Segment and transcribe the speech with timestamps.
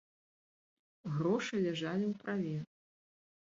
[1.19, 2.59] Грошы ляжалі ў траве.